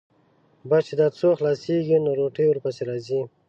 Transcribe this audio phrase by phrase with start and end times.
[0.69, 3.21] بس چې دا څو خلاصېږي، نو روټۍ ورپسې راځي.